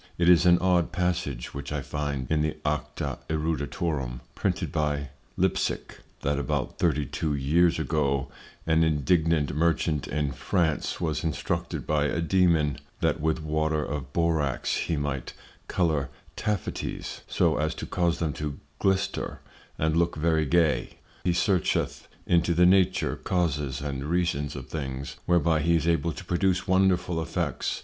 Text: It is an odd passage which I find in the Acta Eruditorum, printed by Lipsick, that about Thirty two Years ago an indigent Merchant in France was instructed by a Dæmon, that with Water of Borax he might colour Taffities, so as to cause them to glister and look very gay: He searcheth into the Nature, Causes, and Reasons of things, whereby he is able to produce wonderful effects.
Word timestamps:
It 0.17 0.29
is 0.29 0.47
an 0.47 0.57
odd 0.57 0.91
passage 0.91 1.53
which 1.53 1.71
I 1.71 1.83
find 1.83 2.25
in 2.31 2.41
the 2.41 2.57
Acta 2.65 3.19
Eruditorum, 3.29 4.21
printed 4.33 4.71
by 4.71 5.09
Lipsick, 5.37 5.99
that 6.21 6.39
about 6.39 6.79
Thirty 6.79 7.05
two 7.05 7.35
Years 7.35 7.77
ago 7.77 8.27
an 8.65 8.83
indigent 8.83 9.55
Merchant 9.55 10.07
in 10.07 10.31
France 10.31 10.99
was 10.99 11.23
instructed 11.23 11.85
by 11.85 12.05
a 12.05 12.19
Dæmon, 12.19 12.77
that 13.01 13.21
with 13.21 13.43
Water 13.43 13.85
of 13.85 14.11
Borax 14.11 14.75
he 14.75 14.97
might 14.97 15.33
colour 15.67 16.09
Taffities, 16.35 17.21
so 17.27 17.57
as 17.57 17.75
to 17.75 17.85
cause 17.85 18.17
them 18.17 18.33
to 18.33 18.57
glister 18.79 19.39
and 19.77 19.95
look 19.95 20.15
very 20.15 20.47
gay: 20.47 20.97
He 21.23 21.33
searcheth 21.33 22.07
into 22.25 22.55
the 22.55 22.65
Nature, 22.65 23.17
Causes, 23.17 23.81
and 23.81 24.03
Reasons 24.03 24.55
of 24.55 24.67
things, 24.67 25.17
whereby 25.27 25.59
he 25.59 25.75
is 25.75 25.87
able 25.87 26.11
to 26.13 26.25
produce 26.25 26.67
wonderful 26.67 27.21
effects. 27.21 27.79